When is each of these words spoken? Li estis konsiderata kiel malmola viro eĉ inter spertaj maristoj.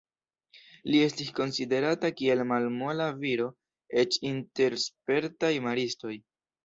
Li 0.93 1.01
estis 1.07 1.27
konsiderata 1.39 2.11
kiel 2.21 2.41
malmola 2.53 3.07
viro 3.19 3.51
eĉ 4.05 4.21
inter 4.31 4.79
spertaj 4.89 5.53
maristoj. 5.69 6.17